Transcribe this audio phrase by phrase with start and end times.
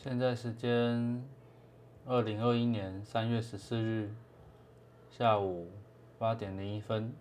[0.00, 1.24] 现在时间
[2.06, 4.14] 二零二一年三月十四日
[5.10, 5.68] 下午
[6.20, 7.12] 八点零一分，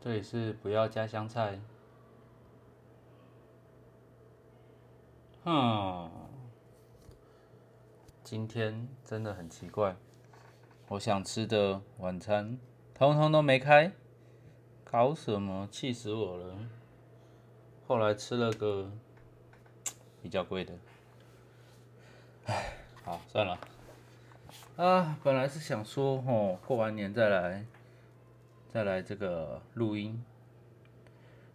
[0.00, 1.60] 这里是不要加香菜。
[5.44, 6.10] 哼，
[8.24, 9.94] 今天真的很奇怪，
[10.88, 12.58] 我想吃的晚餐
[12.94, 13.92] 通通都没开，
[14.82, 15.68] 搞什么？
[15.70, 16.56] 气死我了！
[17.86, 18.90] 后来吃了个
[20.22, 20.72] 比较贵的。
[22.46, 22.74] 唉，
[23.04, 23.58] 好，算了。
[24.76, 27.66] 啊，本来是想说，吼，过完年再来，
[28.68, 30.22] 再来这个录音。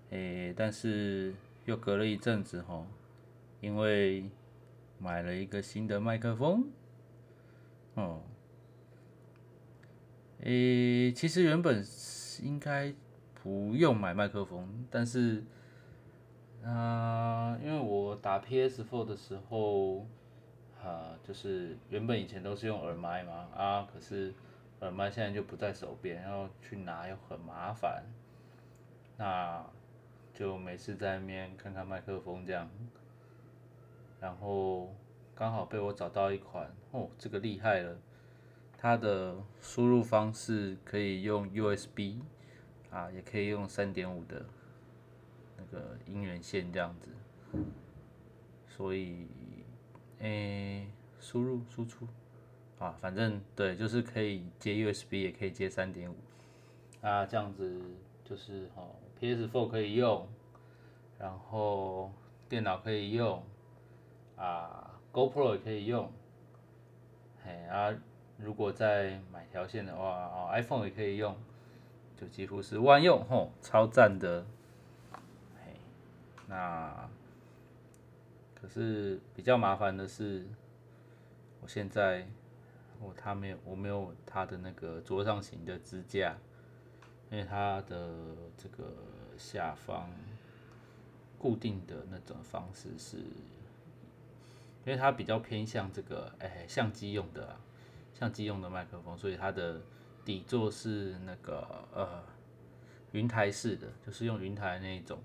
[0.09, 1.33] 诶，但是
[1.63, 2.85] 又隔了一阵子，吼，
[3.61, 4.29] 因为
[4.99, 6.65] 买了一个新的麦克风。
[7.93, 8.23] 哦。
[10.41, 11.81] 诶，其实原本
[12.41, 12.93] 应该
[13.41, 15.45] 不用买麦克风，但是，
[16.65, 20.05] 啊，因为我打 PS4 的时候。
[20.84, 24.34] 啊，就是原本以前都是用耳麦嘛，啊，可是
[24.79, 28.04] 耳麦现在就不在手边，然后去拿又很麻烦，
[29.15, 29.63] 那
[30.34, 32.68] 就每次在那边看看麦克风这样，
[34.20, 34.91] 然后
[35.35, 37.95] 刚好被我找到一款，哦，这个厉害了，
[38.76, 42.21] 它的输入方式可以用 USB，
[42.90, 44.43] 啊，也可以用三点五的
[45.57, 47.10] 那个音源线这样子，
[48.68, 49.27] 所以。
[50.21, 50.85] 诶，
[51.19, 52.07] 输入输出，
[52.77, 56.15] 啊，反正对，就是可以接 USB，也可以接三点五，
[57.01, 57.81] 啊，这样子
[58.23, 60.27] 就是哦，PS4 可以用，
[61.17, 62.11] 然后
[62.47, 63.41] 电脑可以用，
[64.35, 66.11] 啊，GoPro 也可以用，
[67.44, 67.91] 嘿啊，
[68.38, 71.35] 如果再买条线的话，哦，iPhone 也可以用，
[72.16, 74.45] 就几乎是万用吼，超赞的，
[75.66, 75.73] 嘿，
[76.47, 77.09] 那。
[78.62, 80.45] 可是比较麻烦的是，
[81.62, 82.28] 我现在
[83.00, 86.38] 我它没有我没有它的那个桌上型的支架，
[87.31, 88.13] 因为它的
[88.55, 88.94] 这个
[89.35, 90.07] 下方
[91.39, 93.25] 固定的那种方式是，因
[94.85, 97.57] 为它比较偏向这个哎相机用的
[98.13, 99.81] 相机用的麦克风，所以它的
[100.23, 102.23] 底座是那个呃
[103.11, 105.17] 云台式的，就是用云台那一种，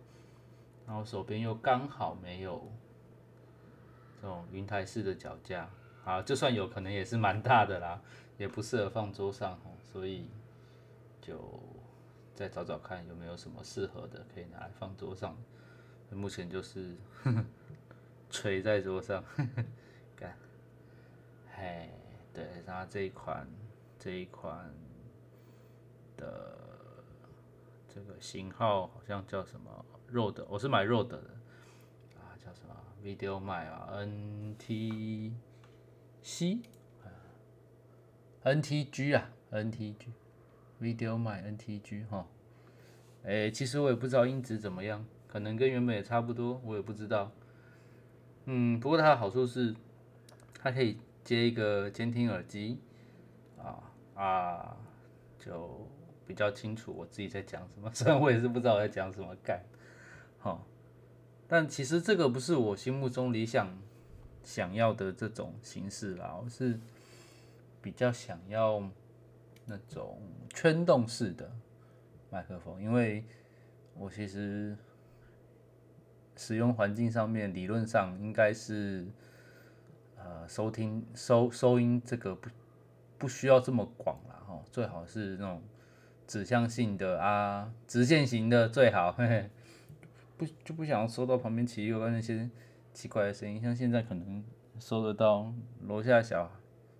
[0.86, 2.66] 然后手边又刚好没有。
[4.20, 5.68] 这种云台式的脚架，
[6.04, 8.00] 啊，就算有可能也是蛮大的啦，
[8.38, 10.28] 也不适合放桌上哦，所以
[11.20, 11.38] 就
[12.34, 15.36] 再找找看有没有什么适合的可以拿来放桌上。
[16.10, 16.96] 目前就是
[18.30, 19.22] 垂在桌上，
[20.16, 20.36] 看，
[21.54, 21.90] 嘿，
[22.32, 23.46] 对，然后这一款
[23.98, 24.72] 这一款
[26.16, 26.56] 的
[27.92, 31.35] 这个型号好像叫什么 Road，我是买 Road 的。
[33.06, 35.30] Video 麦啊，NTC，NTG
[39.16, 42.26] 啊，NTG，Video 麦 NTG 哈，
[43.22, 47.30] 哎，其实我也不知道音质怎么样，可能跟原本也差不多，我也不知道。
[48.46, 49.72] 嗯，不过它的好处是，
[50.60, 52.80] 它可以接一个监听耳机，
[53.56, 53.84] 啊
[54.16, 54.76] 啊，
[55.38, 55.88] 就
[56.26, 59.62] 比较清楚我自己在讲什么， 虽然我也是不知道我在讲什么，干，
[60.40, 60.66] 好。
[61.48, 63.78] 但其实这个不是我心目中理想
[64.42, 66.78] 想要的这种形式啦，我是
[67.80, 68.82] 比较想要
[69.64, 70.20] 那种
[70.52, 71.50] 圈动式的
[72.30, 73.24] 麦克风，因为
[73.94, 74.76] 我其实
[76.36, 79.06] 使用环境上面理论上应该是
[80.16, 82.50] 呃收听收收音这个不
[83.18, 85.62] 不需要这么广了哈，最好是那种
[86.26, 89.12] 指向性的啊直线型的最好。
[89.12, 89.50] 嘿嘿。
[90.36, 92.50] 不就不想收到旁边奇怪那些
[92.92, 94.44] 奇怪的声音，像现在可能
[94.78, 95.52] 收得到
[95.82, 96.50] 楼下小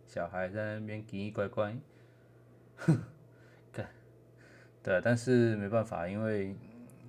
[0.07, 1.77] 小孩在那边叽叽乖乖，
[2.77, 2.99] 哼，
[3.73, 3.85] 对，
[4.83, 6.57] 对，但是没办法，因为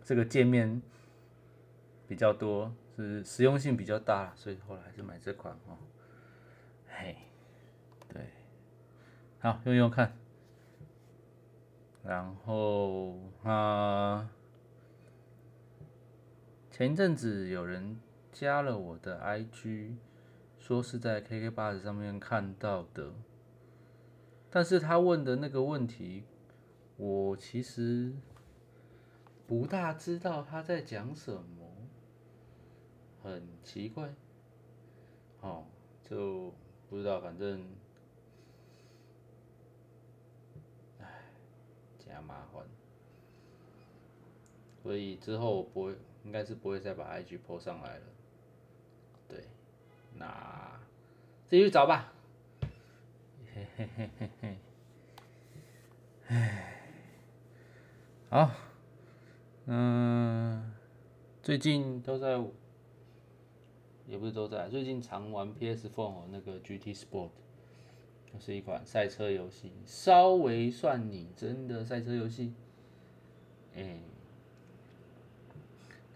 [0.03, 0.81] 这个界面
[2.07, 5.77] 比较多，是实用性比较大，所以后来还是买这款哦。
[6.87, 7.15] 嘿，
[8.09, 8.21] 对，
[9.39, 10.11] 好用用看，
[12.03, 14.29] 然后啊。
[16.77, 17.99] 前一阵子有人
[18.31, 19.95] 加了我的 IG，
[20.59, 23.13] 说是在 KK 八十上面看到的，
[24.51, 26.25] 但是他问的那个问题，
[26.97, 28.13] 我其实
[29.47, 31.67] 不大知道他在讲什么，
[33.23, 34.13] 很奇怪，
[35.41, 35.65] 哦，
[36.07, 36.53] 就
[36.91, 37.65] 不知道，反正，
[40.99, 41.23] 唉，
[41.97, 42.61] 加麻烦，
[44.83, 45.97] 所以之后我不会。
[46.27, 48.03] 应该是不会再把 IG 泼上来了，
[49.29, 49.45] 对，
[50.17, 50.77] 那
[51.45, 52.11] 自己去找吧。
[53.55, 54.57] 嘿嘿嘿嘿嘿，
[56.27, 56.81] 唉，
[58.29, 58.51] 好，
[59.67, 60.73] 嗯，
[61.41, 62.37] 最近都在，
[64.05, 67.29] 也不是都在，最近常玩 PS4 那个 GT Sport，
[68.37, 72.53] 是一款赛车游戏，稍微算拟真的赛车游戏。
[73.77, 74.01] 哎，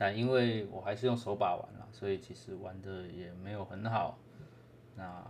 [0.02, 4.18] 那因为我还是用手把玩了，所以其实玩的也没有很好，
[4.96, 5.24] 那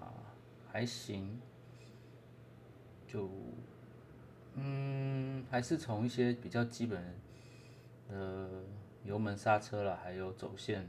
[0.71, 1.37] 还行。
[3.05, 3.29] 就，
[4.53, 7.03] 嗯，还是从一些比较基本
[8.07, 8.47] 的
[9.03, 10.87] 油门刹车了，还有走线，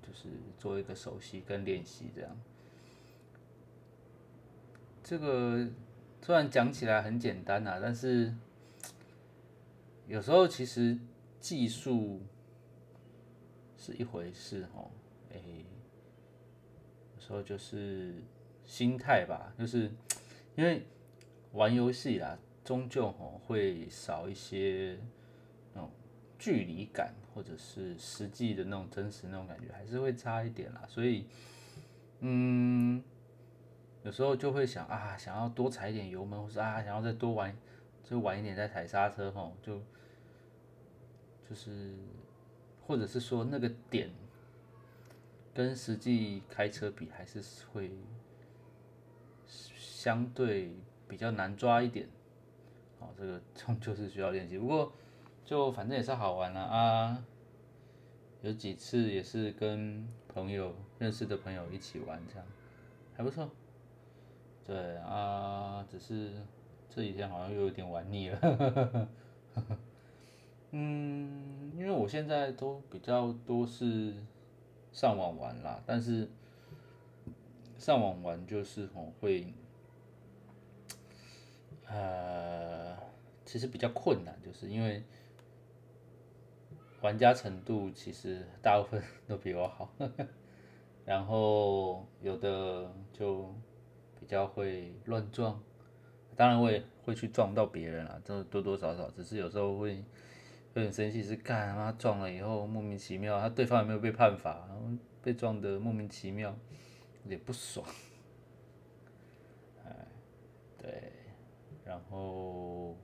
[0.00, 2.30] 就是做一个熟悉跟练习这样。
[5.02, 5.66] 这个
[6.22, 8.32] 虽然讲起来很简单啊，但是
[10.06, 10.96] 有时候其实
[11.40, 12.20] 技术
[13.76, 14.90] 是一回事哦，
[15.32, 15.40] 哎，
[17.14, 18.14] 有时候就是
[18.64, 19.90] 心态吧，就是。
[20.56, 20.82] 因为
[21.52, 24.98] 玩游戏啦，终究吼会少一些
[25.72, 25.88] 那种
[26.36, 30.84] 距离感，或者是实际的那种真实那种感觉，还是会差一点啦。
[30.88, 31.26] 所以，
[32.18, 33.00] 嗯，
[34.02, 37.56] 有时候就会想啊，想要多踩一点油门，或是啊，想要再多玩，
[38.02, 39.80] 就晚一点再踩刹车吼，就
[41.48, 41.94] 就是，
[42.86, 44.10] 或者是说那个点
[45.54, 47.42] 跟实际开车比，还是
[47.72, 47.90] 会。
[49.98, 50.70] 相对
[51.08, 52.08] 比较难抓一点，
[53.00, 54.56] 哦，这个 终究是需要练习。
[54.56, 54.92] 不过
[55.44, 57.24] 就反正也是好玩了啊，
[58.42, 62.46] 有几次也是跟朋友认识的朋友一起玩，这样
[63.16, 63.50] 还不错。
[64.64, 66.30] 对啊，只是
[66.88, 69.08] 这几天好像又有点玩腻了。
[70.70, 74.14] 嗯，因为我现在都比较多是
[74.92, 76.28] 上网玩啦，但是
[77.78, 79.52] 上网玩就是我会。
[81.90, 82.94] 呃，
[83.46, 85.02] 其实比较困难，就是因为
[87.00, 89.90] 玩家程度其实大部分都比我好，
[91.06, 93.54] 然后有的就
[94.20, 95.58] 比较会乱撞，
[96.36, 100.04] 当然我也会去撞到别人啦，这多多少少，只是有时候会
[100.74, 104.82] 有点生气，是干他妈撞了以后莫名其妙，他对方有没有被判罚，然后
[105.22, 106.50] 被撞的莫名其妙，
[107.24, 107.86] 有点不爽，
[109.84, 110.06] 哎，
[110.78, 111.12] 对。
[111.84, 112.94] 然后，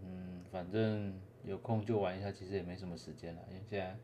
[0.00, 1.12] 嗯，反正
[1.42, 3.96] 有空就玩一下，其实也没什么时间了，因为现在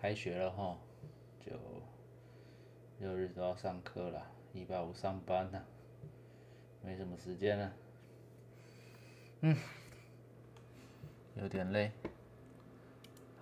[0.00, 0.78] 开学了哈，
[1.38, 1.52] 就
[3.00, 5.62] 六日都要上课了，礼拜五上班了，
[6.82, 7.72] 没什么时间了，
[9.42, 9.54] 嗯，
[11.40, 11.90] 有点累，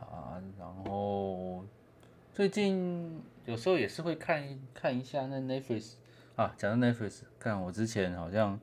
[0.01, 1.65] 啊，然后
[2.33, 5.95] 最近有时候也是会看看一下那 Netflix。
[6.37, 8.61] 啊，讲到 Netflix，看我之前好像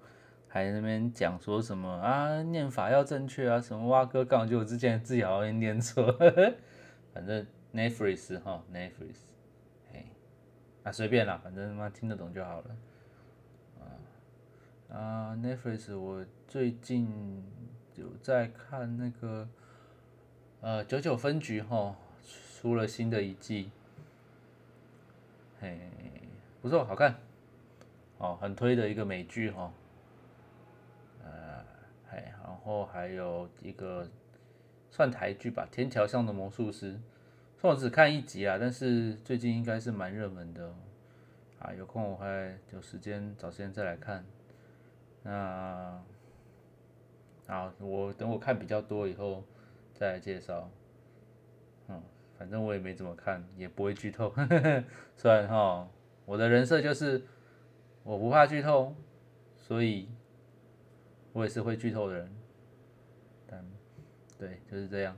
[0.48, 6.18] 还那边讲说什么啊，念法要正确啊，什么蛙哥杠，就我之前自己好像念错，
[7.14, 9.18] 反正 Netflix 哈，Netflix，
[9.92, 10.06] 嘿，
[10.84, 12.78] 啊随便啦，反正他妈听得懂就好了。
[13.82, 17.44] 啊啊，Netflix，我最近
[17.96, 19.48] 有在看那个
[20.62, 21.96] 呃九九分局哈，
[22.60, 23.72] 出了新的一季，
[25.60, 25.80] 嘿，
[26.62, 27.16] 不错，好看。
[28.18, 29.74] 哦，很推的一个美剧哈，
[31.22, 31.66] 呃，
[32.10, 34.08] 嘿然后还有一个
[34.90, 36.94] 算台剧吧，《天桥上的魔术师》，
[37.60, 40.74] 虽然我只看一集啊，但是最近应该是蛮热门的，
[41.60, 44.26] 啊，有空我会有时间找时间再来看。
[45.24, 46.02] 那，
[47.48, 49.44] 啊，我等我看比较多以后
[49.94, 50.70] 再介绍。
[51.88, 52.02] 嗯，
[52.38, 54.34] 反正我也没怎么看，也不会剧透，
[55.18, 55.88] 虽然哈，
[56.26, 57.22] 我的人设就是。
[58.08, 58.94] 我不怕剧透，
[59.58, 60.08] 所以
[61.34, 62.32] 我也是会剧透的人。
[63.48, 63.66] 但
[64.38, 65.18] 对，就是这样。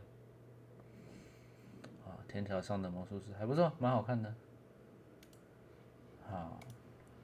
[2.05, 4.33] 啊，天桥上的魔术师还不错，蛮好看的。
[6.31, 6.57] 好，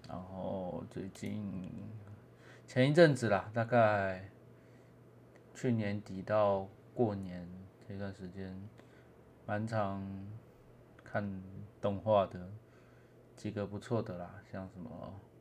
[0.10, 1.72] 然后最近
[2.68, 4.30] 前一阵子啦，大概
[5.54, 7.48] 去年底到过年
[7.88, 8.60] 这段时间，
[9.46, 10.06] 蛮常
[11.04, 11.42] 看
[11.80, 12.50] 动画的，
[13.36, 14.90] 几个不错的啦，像什么。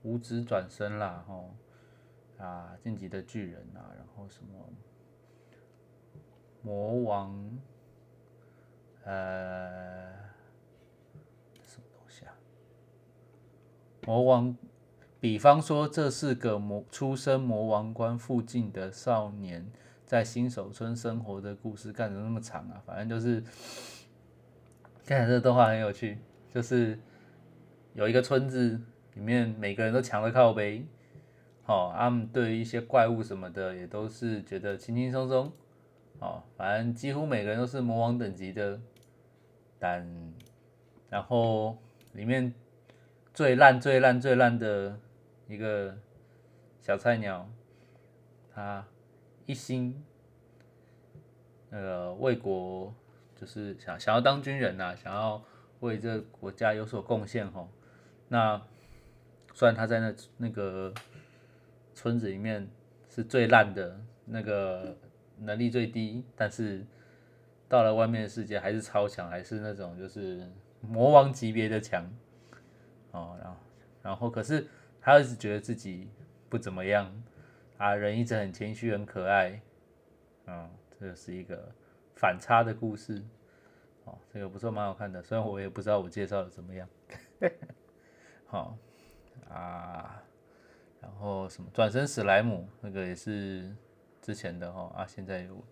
[0.03, 1.55] 五指转身啦，吼
[2.37, 4.69] 啊，晋级的巨人啊，然后什么
[6.61, 7.59] 魔王，
[9.05, 10.13] 呃，
[11.63, 12.35] 什么东西啊？
[14.05, 14.57] 魔王，
[15.21, 19.71] 比方说，这是个魔出生魔王关附近的少年，
[20.13, 22.83] 在新手村生活的故事，干的那么长啊？
[22.85, 23.43] 反正就是
[25.07, 26.19] 看这个动画很有趣，
[26.51, 27.01] 就是
[27.95, 28.79] 有一个村子
[29.15, 30.87] 里面每个人都抢了靠背，
[31.65, 35.51] 哦，他们对于一些怪物什么的也都是觉得轻轻松松，
[36.19, 38.79] 哦，反正几乎每个人都是魔王等级的，
[39.79, 40.07] 但
[41.09, 41.79] 然后
[42.13, 42.53] 里面
[43.33, 44.95] 最烂最烂最烂的
[45.49, 45.97] 一个
[46.83, 47.49] 小菜鸟，
[48.55, 48.85] 他
[49.47, 50.03] 一心
[51.71, 52.95] 那个为国。
[53.35, 55.43] 就是想想要当军人呐，想要
[55.81, 57.69] 为这个国家有所贡献吼。
[58.29, 58.63] 那
[59.53, 60.95] 虽然他在那那个
[61.93, 62.71] 村子里面
[63.11, 64.97] 是最烂的，那个
[65.39, 66.87] 能力最低，但是
[67.69, 70.49] 到了外面的世界还是超强，还是那种就是
[70.81, 72.09] 魔王级别的强
[73.11, 73.37] 哦。
[73.43, 73.57] 然后
[74.03, 74.69] 然后可是
[75.01, 76.09] 他一直觉得自己
[76.49, 77.13] 不怎么样
[77.83, 79.61] 啊，人一直很谦虚很可爱，
[80.47, 80.71] 嗯，
[81.01, 81.73] 这是一个。
[82.15, 83.21] 反差的故事，
[84.05, 85.21] 哦，这个不错，蛮好看的。
[85.21, 86.89] 虽然我也不知道我介绍的怎么样，
[88.47, 88.79] 好
[89.49, 90.23] 啊，
[91.01, 93.75] 然后什么转身史莱姆那个也是
[94.21, 95.65] 之前的哈啊，现在有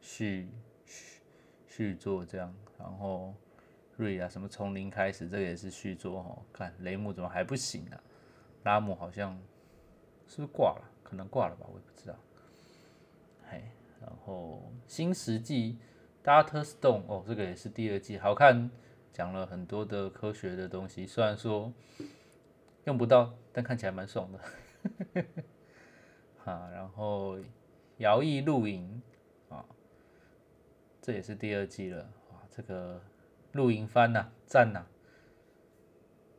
[0.00, 0.48] 续
[0.84, 1.20] 续
[1.68, 3.32] 续作这样，然后
[3.96, 6.36] 瑞啊什么从零开始，这个也是续作哈。
[6.52, 8.00] 看雷姆怎么还不行啊？
[8.64, 9.40] 拉姆好像
[10.26, 10.91] 是不是挂了？
[11.12, 12.16] 可能挂了吧，我也不知道。
[13.50, 13.62] 嘿，
[14.00, 15.76] 然后新石纪。
[16.24, 18.70] Data Stone 哦，这个也是第二季，好看，
[19.12, 21.72] 讲了很多的科学的东西，虽然说
[22.84, 24.38] 用不到，但看起来蛮爽的。
[26.44, 27.38] 哈，然后
[27.96, 29.02] 摇曳露营
[29.48, 29.66] 啊，
[31.02, 33.02] 这也是第二季了啊，这个
[33.50, 34.86] 露营番呐，赞呐，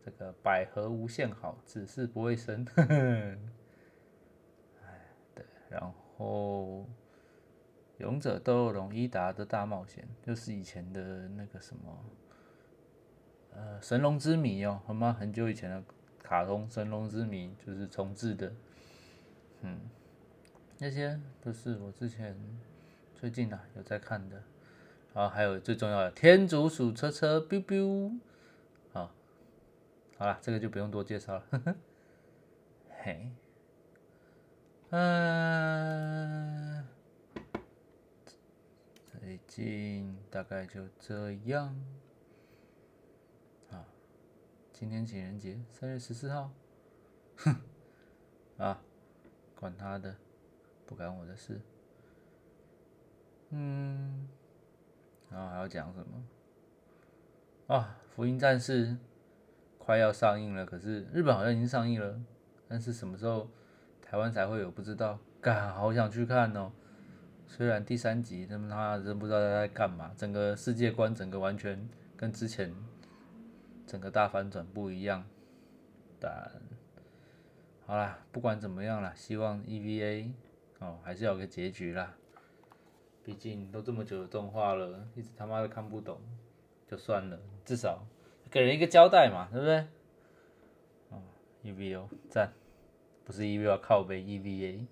[0.06, 2.65] 这个百合无限好，只是不会生。
[5.74, 6.86] 然后。
[8.00, 12.06] 勇者斗恶龙伊达的大冒险，就是以前的那个什么，
[13.53, 15.15] 呃，神龙之谜哦，好吗？
[15.18, 15.82] 很久以前的
[16.22, 18.51] 卡通《神龙之谜》就是重置的，
[19.62, 19.80] 嗯，
[20.80, 22.36] 那些都是我之前
[23.15, 24.42] 最近啊有在看的，
[25.13, 28.20] 然后还有最重要的天竺鼠车车 biu biu，
[28.92, 29.12] 好，
[30.18, 31.75] 好了，这个就不用多介绍了，呵 呵
[33.03, 33.32] 嘿，
[34.96, 36.86] 嗯。
[39.12, 41.76] 最近大概就这样
[43.72, 43.88] 啊。
[44.72, 46.52] 今天情人节，三月十四号。
[47.38, 47.56] 哼，
[48.60, 48.84] 啊，
[49.56, 50.16] 管他的，
[50.86, 51.60] 不干我的事。
[53.50, 54.28] 嗯，
[55.32, 56.24] 然后还要讲什么？
[57.66, 58.96] 啊，福音战士
[59.80, 62.22] 快要上映了，可是日本好像已经上映了，
[62.68, 63.50] 但是什么时候
[64.13, 64.70] 台湾才会有？
[64.70, 65.17] 不知道。
[65.41, 66.72] 干，好想去看哦。
[67.48, 72.72] 虽然第三集他们他真不知道他在干嘛，整个世界观整个完全跟之前
[73.88, 75.25] 整个大反转不一样，
[76.20, 76.32] 但
[77.88, 80.29] 好啦，不管怎么样啦，希望 EVA
[80.77, 82.13] 哦还是有个结局啦，
[83.24, 86.22] 毕竟都这么久的动画了，一直他妈的看不懂，
[86.88, 88.05] 就算了，至少
[88.51, 89.79] 给人一个交代嘛，对不对？
[91.10, 91.20] 哦
[91.63, 92.53] ，EVO 赞，
[93.25, 94.86] 不是 EVA 靠背 EVA。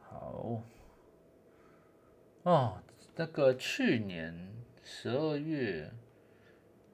[0.00, 0.62] 好，
[2.42, 2.82] 哦，
[3.14, 4.34] 那个去年
[4.82, 5.92] 十二月，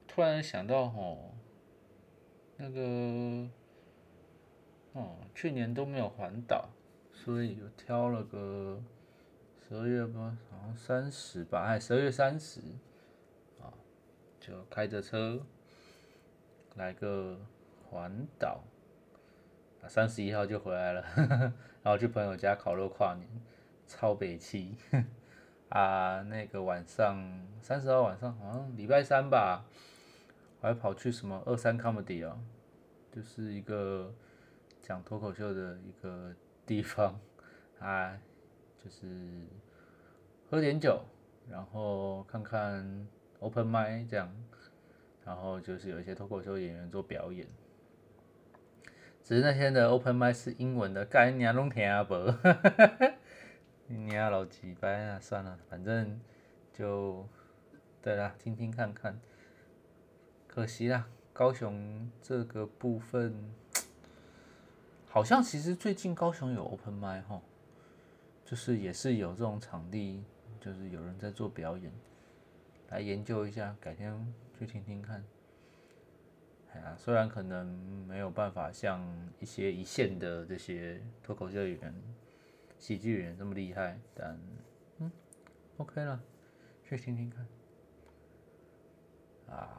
[0.07, 1.31] 突然想到哦，
[2.57, 3.49] 那个，
[4.93, 6.69] 哦，去年都没有环岛，
[7.13, 8.83] 所以就挑了个
[9.67, 12.59] 十二月吧，好像三十吧，哎，十二月三十，
[13.61, 13.73] 啊，
[14.39, 15.41] 就开着车
[16.75, 17.39] 来个
[17.89, 18.63] 环岛。
[19.87, 21.05] 三十一号就回来了，
[21.83, 23.29] 然后去朋友家烤肉跨年，
[23.85, 24.75] 超北气
[25.69, 26.23] 啊！
[26.23, 29.63] 那个晚上三十号晚上好像礼拜三吧，
[30.59, 32.39] 我还跑去什么二三 comedy 哦，
[33.11, 34.11] 就是一个
[34.81, 36.33] 讲脱口秀的一个
[36.65, 37.19] 地方
[37.77, 38.19] 啊，
[38.83, 39.05] 就是
[40.49, 40.99] 喝点酒，
[41.47, 44.35] 然后看看 open m i 这样，
[45.23, 47.47] 然后就是有一些脱口秀演员做表演。
[49.25, 52.13] 只是那天的 open m i 是英文的，该你娘拢听不，
[53.87, 55.19] 你娘老几掰啊！
[55.19, 56.21] 算了，反正
[56.71, 57.27] 就
[58.03, 59.19] 对啦，听听看看。
[60.45, 63.51] 可惜啦，高雄这个部分，
[65.07, 67.41] 好像其实最近高雄有 open m i 哈，
[68.45, 70.23] 就是也是有这种场地，
[70.59, 71.91] 就是有人在做表演，
[72.89, 75.23] 来研究一下，改天去听听看。
[76.81, 77.67] 啊，虽然可能
[78.07, 79.01] 没有办法像
[79.39, 81.93] 一些一线的这些脱口秀演员、
[82.77, 84.39] 喜剧演员这么厉害，但
[84.99, 85.11] 嗯
[85.77, 86.21] ，OK 了，
[86.83, 87.47] 去听听看。
[89.47, 89.69] 啊，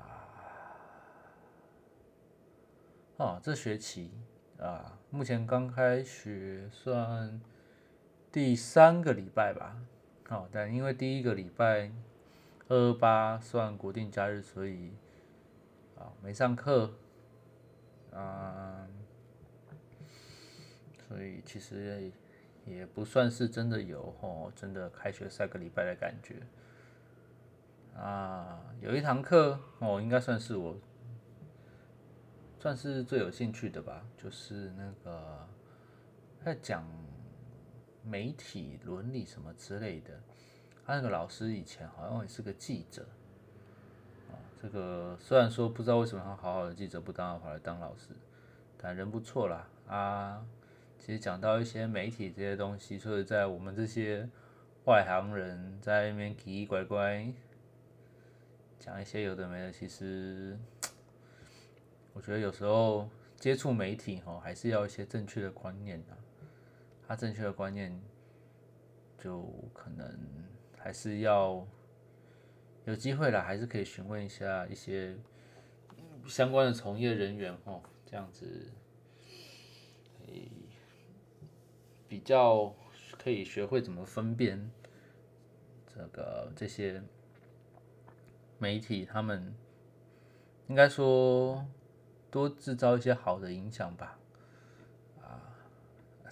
[3.17, 4.11] 哦，这学期
[4.59, 7.41] 啊，目前刚开学，算
[8.31, 9.77] 第三个礼拜吧。
[10.29, 11.91] 哦，但因为第一个礼拜
[12.69, 14.93] 二二八算国定假日，所以
[15.99, 16.93] 啊没上课。
[18.13, 18.89] 啊，
[21.07, 22.11] 所以其实
[22.65, 26.41] 也不算是真的有哦，真的开学三个礼拜的感觉。
[27.95, 30.79] 啊，有一堂课哦，应该算是我
[32.59, 35.47] 算是最有兴趣的吧，就是那个
[36.43, 36.83] 在讲
[38.03, 40.19] 媒体伦理什么之类的。
[40.87, 43.07] 他那个老师以前好像也是个记者，
[44.67, 48.09] 这个虽然说不知道为什么他好好的记者不当，跑来当老师，
[48.77, 50.45] 但人不错啦啊。
[50.99, 54.29] 其实讲到一些媒体这些东西，所以在我们这些
[54.87, 57.33] 外行人在那边奇奇怪怪。
[58.81, 60.59] 讲一些有的没的，其实
[62.13, 66.17] 我觉得有时候接触媒体哈，还是要一些正确的观念的。
[67.07, 67.97] 他正确的观念，
[69.17, 70.19] 就可能
[70.77, 71.65] 还是要
[72.87, 75.17] 有机会了，还是可以询问一下一些
[76.27, 78.73] 相关的从业人员哦，这样子，
[82.09, 82.75] 比较
[83.19, 84.71] 可以学会怎么分辨
[85.87, 87.03] 这个这些。
[88.59, 89.55] 媒体他们
[90.67, 91.63] 应该说
[92.31, 94.19] 多制造一些好的影响吧，
[95.21, 95.53] 啊，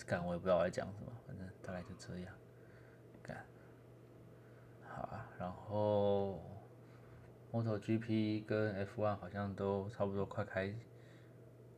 [0.07, 2.35] 干我也不知道我在讲什么，反正大概就这样，
[5.39, 6.41] 然后
[7.53, 10.75] MotoGP 跟 F1 好像都差不多快开，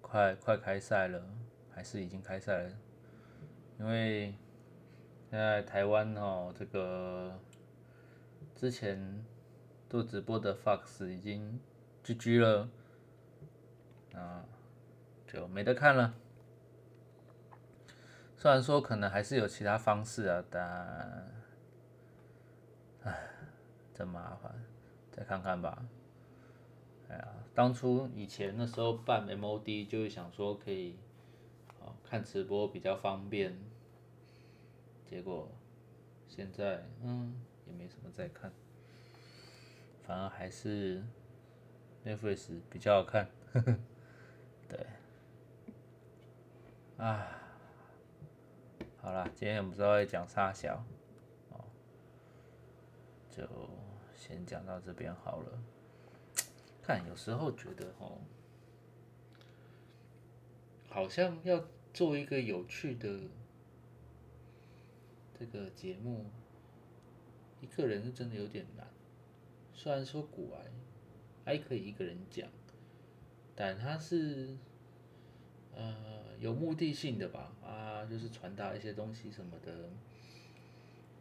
[0.00, 1.22] 快快开赛了，
[1.70, 2.70] 还是已经开赛了，
[3.78, 4.34] 因为
[5.30, 7.38] 现在台湾哦，这个
[8.54, 9.24] 之前。
[9.88, 11.60] 做直播的 Fox 已经
[12.04, 12.68] GG 了，
[14.14, 14.44] 啊，
[15.28, 16.12] 就没得看了。
[18.36, 21.32] 虽然说可能还是有其他方式啊，但，
[23.96, 24.52] 真麻烦，
[25.10, 25.82] 再看看吧。
[27.08, 30.98] 哎呀，当初以前那时候办 MOD 就是想说可以，
[31.80, 33.56] 哦，看直播比较方便，
[35.08, 35.48] 结果
[36.28, 38.52] 现在嗯也没什么在看。
[40.02, 41.02] 反而还是
[42.04, 43.30] Netflix 比较好看，
[44.68, 44.86] 对，
[46.98, 47.26] 啊，
[49.00, 50.84] 好了，今天不知道在讲啥小，
[51.50, 51.64] 哦，
[53.30, 53.42] 就
[54.16, 55.58] 先讲到这边好了。
[56.82, 58.18] 看，有时候觉得哦，
[60.88, 63.20] 好像要做一个有趣的
[65.38, 66.26] 这个节目，
[67.60, 68.86] 一个人是真的有点难。
[69.74, 70.60] 虽然说古玩
[71.44, 72.48] 还可以一个人讲，
[73.54, 74.56] 但他是
[75.74, 79.90] 呃有目的性的吧啊，就是传达一些东西什么的，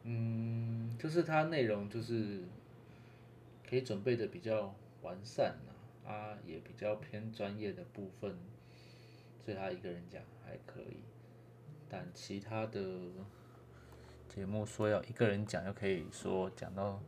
[0.04, 2.44] 嗯，就是他内容就是
[3.69, 8.38] 可以准备的比较完善呐啊，也比较偏专业的部分，
[9.43, 11.04] 所以他一个人讲还可以，
[11.89, 12.82] 但其他的
[14.30, 17.01] 节目说要一个人讲，又可以说讲到。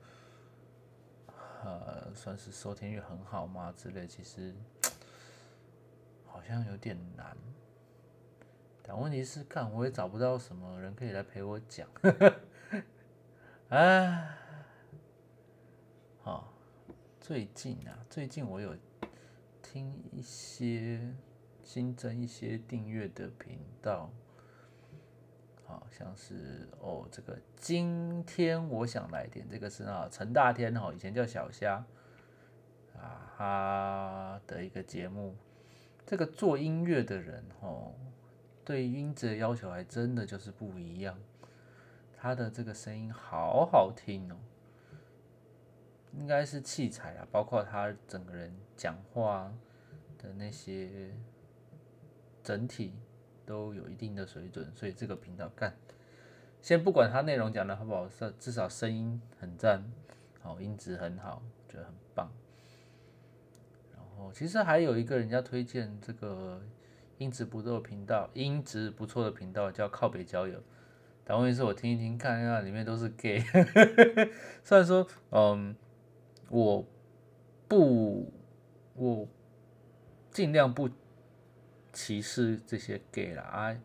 [1.63, 3.73] 呃，算是收听率很好吗？
[3.75, 4.53] 之类，其实
[6.23, 7.35] 好像有点难。
[8.83, 11.89] 但问题是，看我也找不到什么人可以来陪我讲。
[13.69, 14.37] 啊，
[17.27, 18.73] 最近啊，最近我有
[19.61, 21.13] 听一些
[21.61, 24.09] 新增一些订阅的频道。
[25.65, 31.83] 好像是哦，这个今天我想来点这个是啊，陈大天哈，以前叫小虾
[32.97, 35.35] 啊，他的一个节目，
[36.05, 37.91] 这个做音乐的人哦，
[38.63, 41.19] 对音质的要求还真的就是不一样，
[42.15, 44.37] 他的这个声音好好听哦，
[46.17, 49.53] 应该是器材啊，包括他整个人讲话
[50.17, 51.12] 的那些
[52.43, 52.93] 整体。
[53.47, 55.73] 都有一定的水准，所以这个频道干，
[56.62, 59.82] 先不管它内容讲的好不好，至至少声音很赞，
[60.41, 62.30] 好音质很好，觉得很棒。
[63.95, 66.62] 然后其实还有一个人家推荐这个
[67.19, 70.62] 音质不错的频道，音质不错的频道叫靠北交友。
[71.23, 73.39] 但问题是我听一听，看看里面都是 gay，
[74.62, 75.73] 虽然说嗯，
[76.49, 76.86] 我
[77.67, 78.31] 不，
[78.95, 79.27] 我
[80.31, 80.89] 尽量不。
[81.93, 83.81] 歧视这些 gay 啦啊，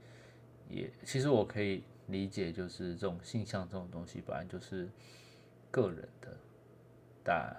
[0.68, 4.86] 也其实我可以理解，就是这种性向这种东西本来就是
[5.70, 6.36] 个人的
[7.24, 7.56] 但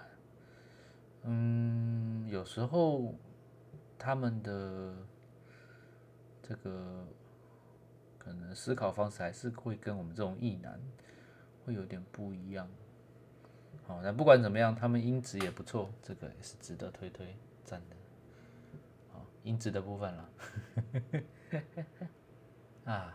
[1.24, 3.16] 嗯，有时候
[3.98, 4.94] 他们的
[6.44, 7.08] 这个
[8.20, 10.80] 可能思考方式还是会跟我们这种异男
[11.66, 12.70] 会有点不一样。
[13.86, 17.96] 好，那不管怎么样，他们音质也不错，这个也是值得推推赞的。
[19.12, 20.30] 好，音质的部分了。
[22.86, 23.13] 啊，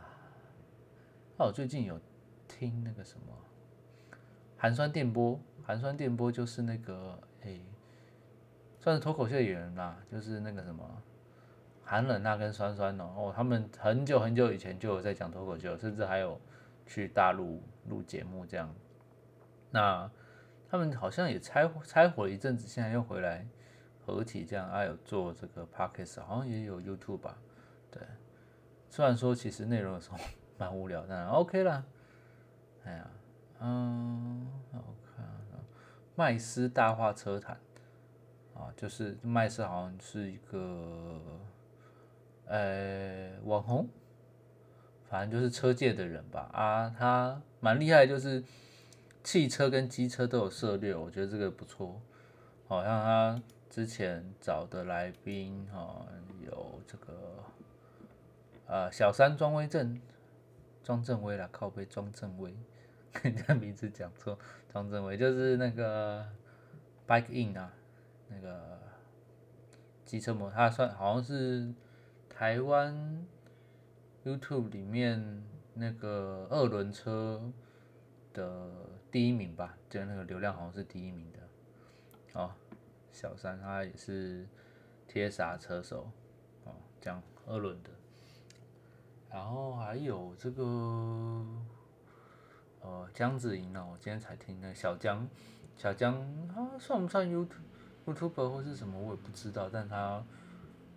[1.37, 2.00] 那我最近有
[2.46, 3.26] 听那个什么
[4.57, 7.62] 寒酸电波，寒酸电波就是那个诶，
[8.78, 11.02] 算是脱口秀演员啦，就是那个什么
[11.83, 16.38] 寒冷那跟酸酸哦，哦，他们很久很久以前就有在讲脱口秀，甚至还有
[16.87, 18.74] 去大陆录节目这样。
[19.70, 20.11] 那
[20.70, 23.46] 他们好像也拆拆火了一阵子，现在又回来
[24.04, 27.38] 合体这样，还有做这个 podcast，好像也有 YouTube 吧？
[27.90, 28.02] 对，
[28.90, 30.18] 虽然说其实内容有时候
[30.59, 31.83] 蛮无聊，但 OK 啦。
[32.85, 33.11] 哎呀，
[33.61, 35.24] 嗯，我看
[36.14, 37.59] 麦斯大话车坛
[38.54, 41.18] 啊，就是麦斯好像是一个
[42.46, 43.88] 呃网红，
[45.09, 46.50] 反正就是车界的人吧。
[46.52, 48.44] 啊，他蛮厉害，就是。
[49.29, 52.01] 汽车跟机车都有涉猎，我觉得这个不错。
[52.67, 56.03] 好像他之前找的来宾哈，
[56.41, 57.45] 有这个
[58.67, 60.01] 呃小三庄威正，
[60.83, 62.57] 庄正威啦，靠背庄正威，
[63.23, 64.38] 人家名字讲错，
[64.73, 66.27] 庄正威就是那个
[67.07, 67.71] Bike In 啊，
[68.31, 68.79] 那个
[70.07, 71.71] 机车模，他算好像是
[72.31, 73.27] 台湾
[74.25, 77.53] YouTube 里面那个二轮车
[78.33, 78.71] 的。
[79.11, 81.38] 第一名吧，就那个流量好像是第一名的。
[82.40, 82.53] 哦，
[83.11, 84.47] 小三他也是
[85.07, 86.11] 贴刹车手，
[86.64, 87.90] 哦，这样二轮的。
[89.31, 90.62] 然后还有这个，
[92.81, 95.27] 呃，姜子莹呢，我今天才听那小姜，
[95.77, 97.49] 小姜他算不算 YouTube
[98.07, 100.23] YouTuber 或是什么，我也不知道，但他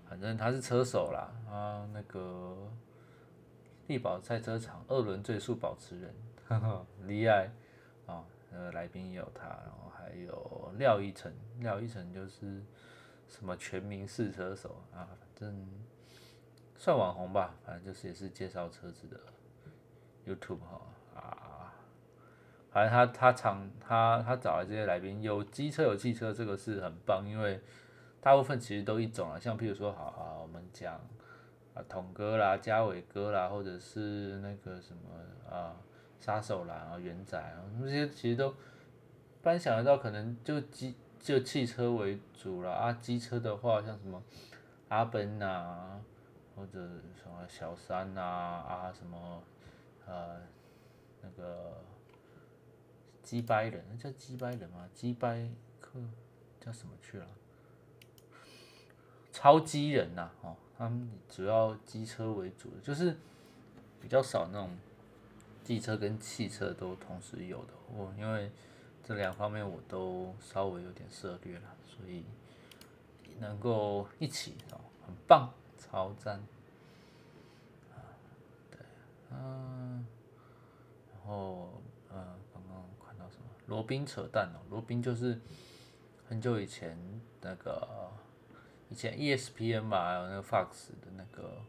[0.08, 2.72] 反正他是车手啦，啊，那个
[3.88, 6.14] 力宝赛车场二轮最速保持人，
[6.48, 7.50] 呵呵，厉害。
[8.12, 12.62] 啊，呃，来宾也有他，然后还有廖一成，廖一成就是
[13.28, 15.68] 什么全民试车手啊，反正
[16.78, 19.18] 算网红吧，反正就是也是介绍车子的
[20.28, 20.82] YouTube 哈
[21.16, 21.74] 啊，
[22.72, 27.62] 反正他他常他他找来这些来宾，有机车有汽车，这个是很棒，因为
[28.20, 30.96] 大部分其实都一种啊，像譬如说，好好，我们讲
[31.74, 35.02] 啊，童哥啦、嘉伟哥啦，或者是那个什么
[35.50, 35.78] 啊。
[36.22, 38.52] 杀手啦，然后元仔啊，那些其实都，
[39.42, 42.94] 不然想得到可能就机就汽车为主了啊。
[42.94, 44.22] 机车的话，像什么
[44.90, 46.00] 阿奔呐，
[46.56, 46.80] 或者
[47.16, 49.42] 什么小三呐啊，什么
[50.06, 50.40] 呃
[51.24, 51.84] 那个
[53.24, 54.88] 鸡掰人，那叫鸡掰人吗？
[54.94, 56.00] 鸡掰客
[56.60, 57.26] 叫什么去了？
[59.32, 63.18] 超机人呐，哦，他们主要机车为主，就是
[64.00, 64.70] 比较少那种。
[65.64, 68.52] 机车跟汽车都同时有的，我因为
[69.04, 72.24] 这两方面我都稍微有点涉猎了，所以
[73.40, 76.42] 能够一起哦，很棒，超赞！
[78.70, 78.80] 对，
[79.32, 80.06] 嗯，
[81.12, 83.46] 然后呃，刚刚看到什么？
[83.68, 85.40] 罗宾扯淡哦，罗宾就是
[86.28, 86.98] 很久以前
[87.42, 88.12] 那个
[88.90, 91.62] 以前 ESPN 吧，还有那个 Fox 的那个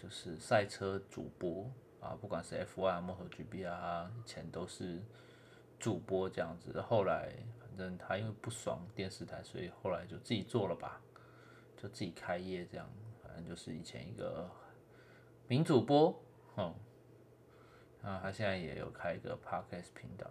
[0.00, 1.70] 就是赛车主播。
[2.04, 5.02] 啊，不管是 F1、摩托 GP 啊，以前都是
[5.80, 6.78] 主播这样子。
[6.82, 11.00] 后来反正他因为不爽电视台，所以后来就自己做了吧，
[11.78, 12.86] 就自己开业这样。
[13.22, 14.50] 反正就是以前一个
[15.48, 16.14] 名主播，
[16.58, 16.74] 嗯，
[18.02, 20.26] 啊，他现在也有开一个 Podcast 频道。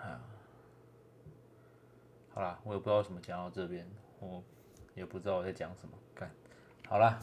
[0.00, 0.22] 啊，
[2.32, 3.84] 好啦，我也不知道怎么讲到这边，
[4.20, 4.40] 我
[4.94, 5.98] 也不知道我在讲什么。
[6.14, 6.30] 干，
[6.88, 7.18] 好啦，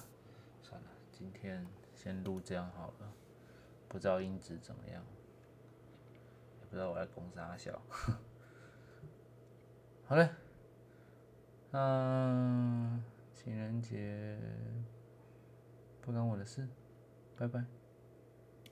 [0.62, 1.66] 算了，今天。
[2.04, 3.14] 先录这样好了，
[3.88, 5.02] 不知道音质怎么样，
[6.60, 7.82] 也不知道我在攻啥笑。
[10.06, 10.30] 好嘞，
[11.72, 13.02] 嗯，
[13.34, 14.38] 情人节
[16.02, 16.68] 不关我的事，
[17.38, 17.64] 拜拜。